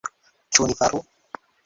[0.57, 1.03] Ĉu ni faru?